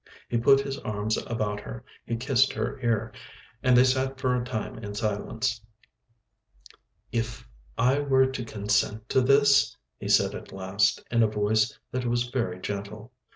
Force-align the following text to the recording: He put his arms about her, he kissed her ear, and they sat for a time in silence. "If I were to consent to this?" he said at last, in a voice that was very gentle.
He 0.29 0.37
put 0.39 0.61
his 0.61 0.79
arms 0.79 1.15
about 1.27 1.59
her, 1.59 1.85
he 2.07 2.15
kissed 2.15 2.53
her 2.53 2.79
ear, 2.81 3.13
and 3.61 3.77
they 3.77 3.83
sat 3.83 4.19
for 4.19 4.35
a 4.35 4.43
time 4.43 4.79
in 4.79 4.95
silence. 4.95 5.61
"If 7.11 7.47
I 7.77 7.99
were 7.99 8.25
to 8.25 8.43
consent 8.43 9.07
to 9.09 9.21
this?" 9.21 9.77
he 9.99 10.07
said 10.09 10.33
at 10.33 10.51
last, 10.51 11.03
in 11.11 11.21
a 11.21 11.27
voice 11.27 11.77
that 11.91 12.05
was 12.07 12.23
very 12.29 12.59
gentle. 12.59 13.11